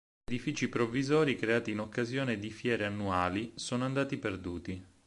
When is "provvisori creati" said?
0.67-1.69